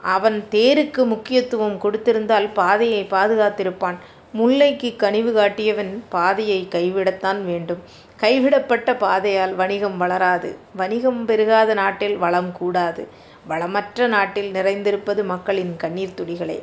அவன் 0.00 0.38
தேருக்கு 0.54 1.02
முக்கியத்துவம் 1.12 1.76
கொடுத்திருந்தால் 1.82 2.48
பாதையை 2.54 3.02
பாதுகாத்திருப்பான். 3.10 3.98
முல்லைக்கு 4.38 4.90
கனிவு 4.96 5.30
காட்டியவன் 5.32 5.92
பாதையை 6.08 6.60
கைவிடத்தான் 6.70 7.40
வேண்டும். 7.44 7.80
கைவிடப்பட்ட 8.22 8.88
பாதையால் 9.02 9.52
வணிகம் 9.60 9.96
வளராது. 9.96 10.48
வணிகம் 10.80 11.20
பெருகாத 11.28 11.74
நாட்டில் 11.74 12.16
வளம் 12.16 12.50
கூடாது. 12.52 13.02
வளமற்ற 13.48 14.06
நாட்டில் 14.14 14.50
நிறைந்திருப்பது 14.56 15.22
மக்களின் 15.24 15.74
கண்ணீர் 15.76 16.16
துளிகளே. 16.18 16.58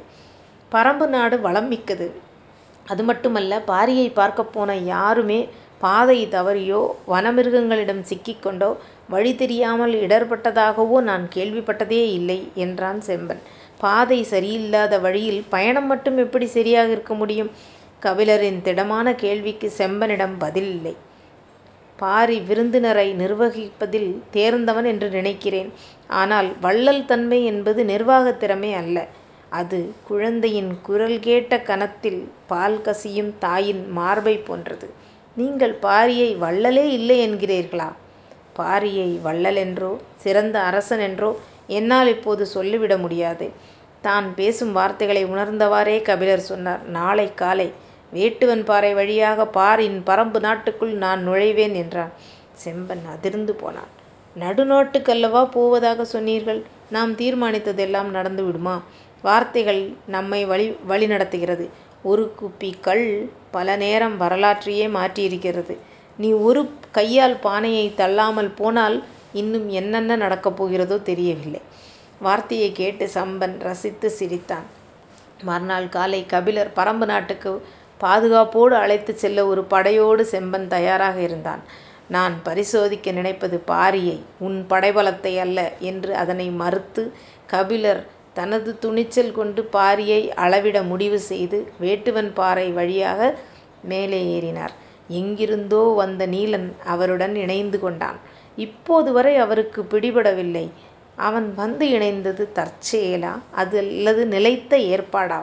பறம்பு 0.71 1.07
நாடு 1.07 1.35
வளம் 1.45 1.69
மிக்கது. 1.73 2.07
அதுமட்டுமல்ல 2.85 3.53
பாரியை 3.71 4.07
பார்க்க 4.19 4.43
போன 4.55 4.75
யாருமே 4.91 5.39
பாதை 5.79 6.19
தவறியோ 6.35 6.81
வனமிருகங்களிடம் 7.13 8.03
சிக்கிக் 8.09 8.43
கொண்டோ 8.43 8.69
வழி 9.09 9.33
தெரியாமல் 9.35 9.93
இடர்பட்டதாகவோ 10.05 10.99
நான் 11.09 11.25
கேள்விப்பட்டதே 11.35 12.01
இல்லை 12.19 12.39
என்றான் 12.65 13.01
செம்பன். 13.07 13.41
பாதை 13.83 14.19
சரியில்லாத 14.31 14.93
வழியில் 15.01 15.41
பயணம் 15.49 15.89
மட்டும் 15.93 16.17
எப்படி 16.17 16.47
சரியாக 16.57 16.95
இருக்க 16.95 17.13
முடியும்? 17.13 17.51
கபிலரின் 18.05 18.61
திடமான 18.61 19.15
கேள்விக்கு 19.23 19.67
செம்பனிடம் 19.77 20.35
பதில் 20.45 20.71
இல்லை 20.77 20.95
பாரி 21.97 22.39
விருந்தினரை 22.39 23.13
நிர்வகிப்பதில் 23.13 24.21
தேர்ந்தவன் 24.31 24.85
என்று 24.85 25.09
நினைக்கிறேன். 25.09 25.73
ஆனால் 26.07 26.53
வள்ளல் 26.61 27.05
தன்மை 27.05 27.45
என்பது 27.45 27.85
நிர்வாகத் 27.85 28.39
திறமை 28.39 28.73
அல்ல. 28.73 29.07
அது 29.49 29.93
குழந்தையின் 30.03 30.81
குரல் 30.81 31.19
கேட்ட 31.19 31.59
கணத்தில் 31.61 32.31
பால் 32.47 32.81
கசியும் 32.81 33.33
தாயின் 33.39 33.91
மார்பைப் 33.91 34.45
போன்றது. 34.45 34.89
நீங்கள் 35.35 35.77
பாரியை 35.81 36.37
வள்ளலே 36.37 36.85
இல்லை 36.89 37.29
என்கிறீர்களா? 37.29 37.89
பாரியை 38.59 39.21
வள்ளல் 39.21 39.55
என்றோ 39.55 39.99
சிறந்த 40.15 40.59
அரசன் 40.61 40.99
என்றோ 40.99 41.37
என்னால் 41.67 42.07
இப்போது 42.07 42.45
சொல்லிவிட 42.45 42.97
முடியாது. 42.97 43.51
தான் 44.01 44.35
பேசும் 44.35 44.71
வார்த்தைகளை 44.71 45.25
உணர்ந்தவாறே 45.25 46.01
கபிலர் 46.01 46.39
சொன்னார் 46.39 46.83
நாளை 46.87 47.33
காலை 47.33 47.71
வேட்டுவன் 48.13 48.63
பாறை 48.63 48.93
வழியாகப் 48.93 49.57
பாரின் 49.57 50.01
பறம்பு 50.03 50.39
நாட்டுக்குள் 50.39 50.93
நான் 50.93 51.29
நுழைவேன் 51.29 51.73
என்றான். 51.73 52.11
செம்பன் 52.63 53.05
அதிர்ந்து 53.11 53.55
போனான். 53.55 53.91
நடுநாட்டுக்கல்லவா 54.39 55.49
போவதாகச் 55.51 56.05
சொன்னீர்கள். 56.05 56.63
நாம் 56.89 57.15
தீர்மானித்ததெல்லாம் 57.15 58.03
நடந்து 58.03 58.43
விடுமா? 58.43 58.83
வார்த்தைகள் 59.21 59.93
நம்மை 60.07 60.45
வழி 60.45 60.77
வழிநடத்துகிறது. 60.89 61.69
ஒரு 62.03 62.33
குப்பி 62.41 62.73
கல் 62.81 63.31
பல 63.51 63.75
நேரம் 63.75 64.21
வரலாற்றையே 64.21 64.87
மாற்றியிருக்கிறது. 64.87 65.77
நீ 66.17 66.31
ஒரு 66.31 66.69
கையால் 66.91 67.39
பானையை 67.39 67.93
தள்ளாமல் 67.97 68.55
போனால் 68.55 69.03
இன்னும் 69.33 69.69
என்னென்ன 69.69 70.15
நடக்கப் 70.15 70.63
போகிறதோ 70.63 71.01
தெரியவில்லை. 71.01 71.61
வார்த்தையை 72.19 72.71
கேட்டு 72.71 73.09
செம்பன் 73.13 73.59
ரசித்து 73.59 74.09
சிரித்தான். 74.09 74.65
மறுநாள் 75.43 75.89
காலை 75.89 76.25
கபிலர் 76.25 76.73
பறம்பு 76.75 77.05
நாட்டுக்கு 77.05 77.61
பாதுகாப்போடு 78.01 78.75
அழைத்துச் 78.75 79.17
செல்ல 79.17 79.45
ஒரு 79.47 79.63
படையோடு 79.63 80.27
செம்பன் 80.31 80.67
தயாராக 80.67 81.19
இருந்தான். 81.19 81.61
நான் 82.09 82.33
பரிசோதிக்க 82.43 83.11
நினைப்பது 83.11 83.63
பாரியை 83.67 84.17
உன் 84.39 84.65
படைபலத்தை 84.69 85.39
அல்ல 85.39 85.59
என்று 85.81 86.15
அதனை 86.15 86.49
மறுத்து 86.53 87.03
கபிலர் 87.47 88.01
தனது 88.33 88.79
துணிச்சல் 88.79 89.31
கொண்டு 89.31 89.69
பாரியை 89.73 90.27
அளவிட 90.35 90.81
முடிவு 90.83 91.19
செய்து 91.21 91.57
வேட்டுவன் 91.81 92.31
பாறை 92.33 92.69
வழியாக 92.69 93.21
மேலே 93.83 94.19
ஏறினார். 94.35 94.73
எங்கிருந்தோ 95.09 95.93
வந்த 95.95 96.27
நீலன் 96.27 96.67
அவருடன் 96.85 97.35
இணைந்து 97.35 97.79
கொண்டான். 97.79 98.17
இப்போது 98.57 99.11
வரை 99.11 99.35
அவருக்குப் 99.37 99.95
பிடிபடவில்லை. 99.95 100.65
அவன் 101.19 101.53
வந்து 101.55 101.85
இணைந்தது 101.89 102.43
தற்செயலா 102.55 103.33
அல்லது 103.53 104.25
நிலைத்த 104.25 104.77
ஏற்பாடா? 104.87 105.39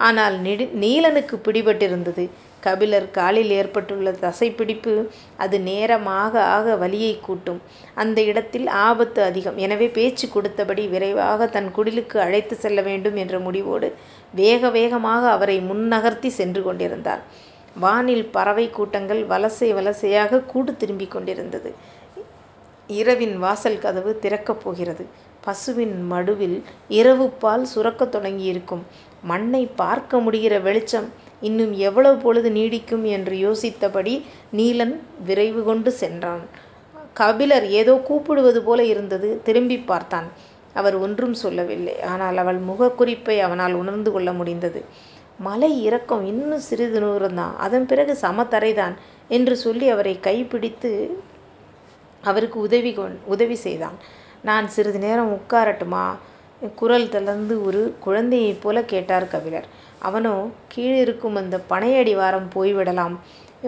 ஆனால் 0.00 0.36
நீலனுக்கு 0.84 1.36
பிடிபட்டிருந்தது. 1.44 2.24
கபிலர் 2.60 3.10
காலில் 3.10 3.50
ஏற்பட்டுள்ள 3.50 4.08
தசைப்பிடிப்பு. 4.22 4.94
அது 5.36 5.56
நேரமாக 5.60 6.34
ஆக 6.56 6.76
வலியை 6.76 7.12
கூட்டும். 7.20 7.60
அந்த 7.94 8.18
இடத்தில் 8.22 8.66
ஆபத்து 8.86 9.20
அதிகம். 9.22 9.58
எனவே 9.58 9.88
பேச்சு 9.88 10.28
கொடுத்தபடி 10.28 10.84
விரைவாக 10.88 11.46
தன் 11.46 11.70
குடிலுக்கு 11.76 12.16
அழைத்து 12.18 12.56
செல்ல 12.56 12.80
வேண்டும் 12.80 13.16
என்ற 13.16 13.38
முடிவோடு 13.38 13.88
வேக 14.34 14.70
வேகமாக 14.70 15.30
அவரை 15.30 15.58
முன் 15.60 15.84
சென்று 16.30 16.62
கொண்டிருந்தான். 16.62 17.22
வானில் 17.78 18.30
பறவைக் 18.34 18.74
கூட்டங்கள் 18.74 19.22
வலசை 19.26 19.68
வலசையாக 19.74 20.44
கூடு 20.46 20.76
திரும்பிக் 20.76 21.10
கொண்டிருந்தது. 21.10 21.70
இரவின் 22.86 23.38
வாசல் 23.38 23.78
கதவு 23.78 24.18
திறக்கப் 24.22 24.60
போகிறது. 24.62 25.04
பசுவின் 25.40 25.94
மடுவில் 26.12 26.56
இரவு 26.88 27.26
பால் 27.42 27.66
சுரக்கத் 27.74 28.14
தொடங்கியிருக்கும். 28.14 28.82
மண்ணை 29.22 29.66
பார்க்க 29.66 30.18
முடிகிற 30.18 30.62
வெளிச்சம் 30.62 31.12
இன்னும் 31.40 31.72
எவ்வளவு 31.72 32.16
பொழுது 32.16 32.50
நீடிக்கும் 32.50 33.02
என்று 33.02 33.34
யோசித்தபடி 33.36 34.22
நீலன் 34.56 35.00
விரைவு 35.24 35.64
கொண்டு 35.64 35.90
சென்றான். 35.90 36.40
கபிலர் 37.14 37.66
ஏதோ 37.68 37.96
கூப்பிடுவது 37.96 38.62
போல 38.62 38.84
இருந்தது. 38.84 39.40
திரும்பிப் 39.42 39.86
பார்த்தான். 39.86 40.28
அவர் 40.74 40.96
ஒன்றும் 40.96 41.34
சொல்லவில்லை. 41.34 42.02
ஆனால் 42.02 42.36
அவள் 42.36 42.60
முகக்குறிப்பை 42.60 43.40
அவனால் 43.40 43.72
உணர்ந்து 43.72 44.12
கொள்ள 44.12 44.32
முடிந்தது. 44.32 44.84
மலை 45.38 45.84
இறக்கம் 45.84 46.26
இன்னும் 46.26 46.58
சிறிது 46.58 47.00
தூரந்தான். 47.00 47.56
அதன் 47.56 47.86
பிறகு 47.86 48.18
சமதரைதான் 48.20 48.94
என்று 49.28 49.56
சொல்லி 49.56 49.88
அவரை 49.88 50.20
கைப்பிடித்து 50.20 51.22
அவருக்கு 52.22 52.60
உதவி 52.60 52.92
கொண் 52.92 53.18
உதவி 53.24 53.54
செய்தான். 53.54 53.94
நான் 54.42 54.68
சிறிது 54.68 54.98
நேரம் 54.98 55.40
உட்காரட்டுமா? 55.40 56.16
குரல் 56.62 57.08
தளர்ந்து 57.08 57.64
ஒரு 57.64 57.94
குழந்தையைப் 58.00 58.60
போல 58.60 58.82
கேட்டார் 58.84 59.28
கபிலர். 59.28 59.66
அவனோ 59.98 60.34
கீழிருக்கும் 60.74 61.34
அந்தப் 61.34 61.68
பனையடிவாரம் 61.68 62.48
போய்விடலாம். 62.54 63.14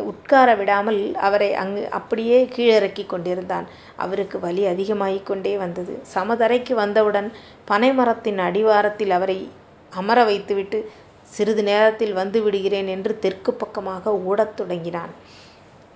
உட்கார 0.04 0.54
விடாமல் 0.54 1.00
அவரை 1.18 1.54
அங்கு 1.54 1.90
அப்படியே 1.90 2.38
கீழிறக்கிக் 2.46 3.06
கொண்டிருந்தான். 3.06 3.66
அவருக்கு 3.96 4.40
வலி 4.40 4.66
அதிகமாகிக் 4.66 5.26
கொண்டே 5.26 5.56
வந்தது. 5.56 6.02
சமதரைக்கு 6.14 6.72
வந்தவுடன் 6.74 7.28
பனைமரத்தின் 7.68 8.38
அடிவாரத்தில் 8.38 9.10
அவரை 9.10 9.38
அமர 9.92 10.24
வைத்துவிட்டு 10.24 10.78
சிறிது 11.32 11.62
நேரத்தில் 11.62 12.12
வந்து 12.12 12.42
விடுகிறேன் 12.42 12.86
என்று 12.86 13.18
தெற்குப் 13.18 13.58
பக்கமாக 13.58 14.04
ஓடத் 14.24 14.56
தொடங்கினான். 14.56 15.12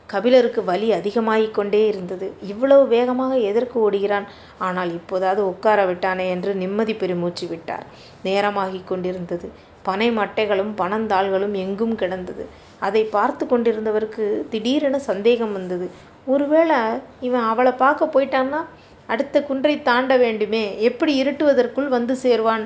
கபிலருக்கு 0.06 0.64
வலி 0.64 0.92
அதிகமாகிக் 0.92 1.54
கொண்டே 1.54 1.86
இருந்தது. 1.86 2.32
இவ்வளவு 2.42 2.88
வேகமாக 2.88 3.36
எதற்கு 3.36 3.90
ஓடுகிறான்? 3.90 4.26
ஆனால் 4.58 4.92
இப்போதாவது 4.92 5.46
உட்கார 5.46 5.86
விட்டானே 5.86 6.30
என்று 6.30 6.54
நிம்மதி 6.54 6.94
பெருமூச்சு 6.94 7.46
விட்டார். 7.46 7.86
நேரமாகிக் 8.25 8.84
கொண்டிருந்தது. 8.84 9.50
பனை 9.82 10.10
மட்டைகளும் 10.10 10.72
பனந்தாள்களும் 10.78 11.52
எங்கும் 11.52 11.94
கிடந்தது. 11.94 12.46
அதை 12.78 13.04
பார்த்து 13.04 13.46
கொண்டிருந்தவருக்கு 13.46 14.48
திடீரென 14.48 14.98
சந்தேகம் 14.98 15.52
வந்தது. 15.52 15.90
ஒருவேளை 16.26 16.76
இவன் 17.20 17.42
அவளை 17.42 17.72
பார்க்க 17.72 18.10
போயிட்டான்னா? 18.14 18.64
அடுத்த 19.06 19.42
குன்றை 19.42 19.82
தாண்ட 19.82 20.16
வேண்டுமே. 20.16 20.82
எப்படி 20.82 21.22
இருட்டுவதற்குள் 21.22 21.88
வந்து 21.88 22.16
சேர்வான்? 22.23 22.64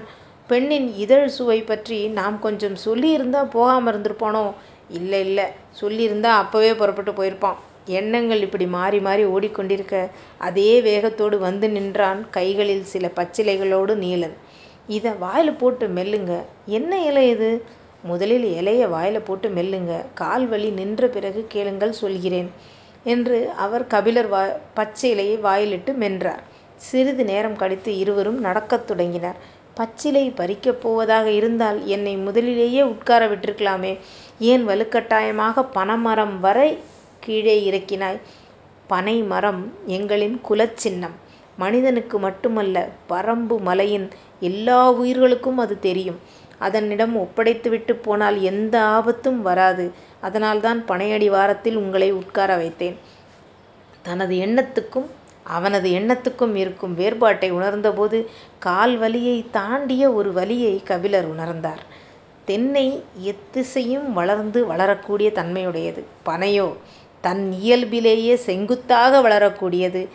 பெண்ணின் 0.51 0.89
இதழ் 1.05 1.29
சுவை 1.29 1.59
பற்றி 1.63 1.99
நாம் 2.19 2.37
கொஞ்சம் 2.39 2.77
சொல்லியிருந்தால் 2.85 3.53
போகாமல் 3.57 3.93
இருந்திருப்பானோ? 3.93 4.45
இல்லை 4.99 5.21
இல்லை 5.27 5.47
சொல்லியிருந்தால் 5.81 6.41
அப்போவே 6.43 6.71
புறப்பட்டு 6.75 7.13
போயிருப்பான். 7.13 7.59
எண்ணங்கள் 7.99 8.41
இப்படி 8.41 8.67
மாறி 8.77 8.99
மாறி 9.01 9.25
ஓடிக்கொண்டிருக்க 9.27 9.95
அதே 10.39 10.71
வேகத்தோடு 10.81 11.37
வந்து 11.39 11.69
நின்றான் 11.71 12.21
கைகளில் 12.31 12.85
சில 12.93 13.07
பச்சிலைகளோடு 13.17 13.95
நீலன். 14.05 14.37
இதை 14.89 15.13
வாயில் 15.25 15.59
போட்டு 15.61 15.87
மெல்லுங்க. 15.97 16.35
என்ன 16.79 16.93
இலை 17.09 17.25
இது? 17.35 17.51
முதலில் 18.03 18.47
இலைய 18.59 18.83
வாயில் 18.95 19.27
போட்டு 19.29 19.49
மெல்லுங்க. 19.57 19.95
கால் 20.15 20.47
வலி 20.47 20.71
நின்ற 20.81 21.09
பிறகு 21.17 21.41
கேளுங்கள் 21.49 21.99
சொல்கிறேன் 22.03 22.51
என்று 23.05 23.39
அவர் 23.65 23.85
கபிலர் 23.87 24.29
வா 24.29 24.43
பச்சை 24.75 25.09
இலையை 25.15 25.37
வாயிலிட்டு 25.41 25.93
மென்றார். 26.03 26.43
சிறிது 26.89 27.25
நேரம் 27.25 27.57
கழித்து 27.63 27.91
இருவரும் 28.03 28.39
நடக்கத் 28.41 28.87
தொடங்கினர். 28.87 29.39
பச்சிலை 29.81 30.31
பறிக்கப் 30.31 30.81
போவதாக 30.83 31.31
இருந்தால் 31.31 31.87
என்னை 31.87 32.17
முதலிலேயே 32.17 32.83
உட்கார 32.83 33.29
விட்டிருக்கலாமே. 33.29 33.99
ஏன் 34.39 34.69
வலுக்கட்டாயமாக 34.69 35.67
பனைமரம் 35.73 36.41
வரை 36.41 36.79
கீழே 37.21 37.55
இறக்கினாய்? 37.71 38.19
பனை 38.87 39.23
மரம் 39.23 39.73
எங்களின் 39.87 40.41
குலச் 40.41 40.77
சின்னம். 40.77 41.15
மனிதனுக்கு 41.57 42.19
மட்டுமல்ல 42.19 42.89
பறம்பு 43.07 43.59
மலையின் 43.61 44.09
எல்லா 44.41 44.91
உயிர்களுக்கும் 44.91 45.59
அது 45.59 45.79
தெரியும். 45.79 46.19
அதனிடம் 46.59 47.17
ஒப்படைத்துவிட்டுப் 47.17 48.03
போனால் 48.03 48.43
எந்த 48.43 48.83
ஆபத்தும் 48.83 49.43
வராது. 49.43 49.93
அதனால்தான் 50.21 50.85
பனையடிவாரத்தில் 50.89 51.75
உங்களை 51.75 52.11
உட்கார 52.11 52.57
வைத்தேன். 52.57 52.97
தனது 54.03 54.35
எண்ணத்துக்கும் 54.37 55.07
அவனது 55.51 55.91
எண்ணத்துக்கும் 55.91 56.55
இருக்கும் 56.55 56.95
வேறுபாட்டை 56.95 57.51
உணர்ந்தபோது 57.51 58.29
கால் 58.59 58.99
வலியைத் 58.99 59.53
தாண்டிய 59.53 60.13
ஒரு 60.13 60.33
வலியை 60.33 60.83
கபிலர் 60.85 61.29
உணர்ந்தார். 61.37 61.83
தென்னை 62.45 63.03
எத்திசையும் 63.25 64.13
வளர்ந்து 64.13 64.67
வளரக்கூடிய 64.67 65.31
தன்மையுடையது. 65.31 66.03
பனையோ 66.27 66.69
தன் 67.21 67.53
இயல்பிலேயே 67.53 68.37
செங்குத்தாக 68.37 69.21
வளரக்கூடியது. 69.21 70.09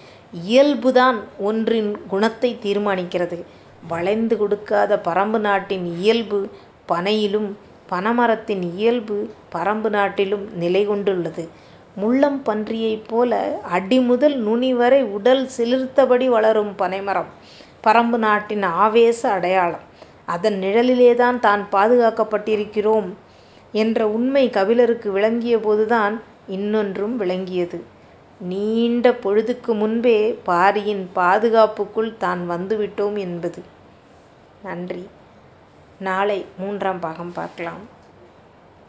இயல்புதான் 0.49 1.15
ஒன்றின் 1.39 1.97
குணத்தைத் 2.07 2.65
தீர்மானிக்கிறது. 2.65 3.43
வளைந்து 3.87 4.37
கொடுக்காத 4.37 4.99
பறம்பு 4.99 5.39
நாட்டின் 5.39 5.85
இயல்பு 5.97 6.49
பனையிலும் 6.89 7.49
பனமரத்தின் 7.89 8.63
இயல்பு 8.75 9.29
பறம்பு 9.49 9.89
நாட்டிலும் 9.89 10.57
நிலை 10.57 10.87
முள்ளம் 11.95 12.41
பன்றியைப் 12.43 13.07
போல 13.07 13.59
அடி 13.63 13.99
முதல் 13.99 14.35
நுனி 14.37 14.73
வரை 14.73 15.03
உடல் 15.03 15.49
சிலிர்த்தபடி 15.57 16.27
வளரும் 16.27 16.75
பனைமரம் 16.75 17.29
பறம்பு 17.81 18.17
நாட்டின் 18.17 18.63
ஆவேச 18.63 19.31
அடையாளம். 19.31 19.85
அதன் 20.25 20.59
நிழலிலேதான் 20.61 21.39
தான் 21.39 21.67
பாதுகாக்கப்பட்டிருக்கிறோம் 21.71 23.09
என்ற 23.71 24.07
உண்மை 24.07 24.49
கபிலருக்கு 24.49 25.17
விளங்கியபோதுதான் 25.17 26.19
இன்னொன்றும் 26.47 27.15
விளங்கியது. 27.15 27.83
நீண்ட 28.41 29.11
பொழுதுக்கு 29.11 29.73
முன்பே 29.73 30.39
பாரியின் 30.43 31.09
பாதுகாப்புக்குள் 31.15 32.17
தான் 32.17 32.49
வந்துவிட்டோம் 32.49 33.17
என்பது. 33.17 33.63
நன்றி. 34.63 35.07
நாளை 35.99 36.45
மூன்றாம் 36.57 36.99
பாகம் 36.99 37.31
பார்க்கலாம். 37.31 37.83